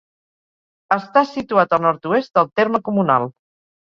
[0.95, 3.29] Està situat al nord-oest del terme comunal.